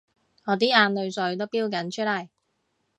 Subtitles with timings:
[0.45, 2.29] 我啲眼淚水都標緊出嚟